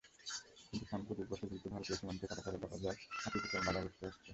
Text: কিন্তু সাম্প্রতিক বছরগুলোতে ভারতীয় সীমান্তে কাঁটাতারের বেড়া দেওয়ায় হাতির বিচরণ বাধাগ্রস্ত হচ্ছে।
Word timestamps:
কিন্তু 0.63 0.85
সাম্প্রতিক 0.91 1.25
বছরগুলোতে 1.31 1.67
ভারতীয় 1.73 1.97
সীমান্তে 1.99 2.25
কাঁটাতারের 2.29 2.59
বেড়া 2.61 2.77
দেওয়ায় 2.77 2.99
হাতির 3.15 3.41
বিচরণ 3.43 3.63
বাধাগ্রস্ত 3.67 3.99
হচ্ছে। 4.03 4.19